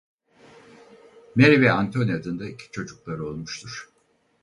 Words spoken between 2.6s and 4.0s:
çocukları olmuştur.